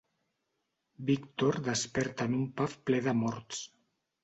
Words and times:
Víctor 1.09 1.59
desperta 1.69 2.29
en 2.31 2.35
un 2.41 2.49
pub 2.63 2.77
ple 2.91 3.05
de 3.11 3.17
morts. 3.21 3.63